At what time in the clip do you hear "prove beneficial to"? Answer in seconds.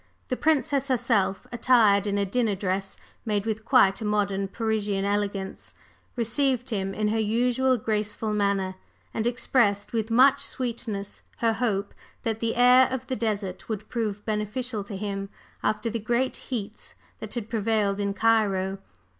13.89-14.97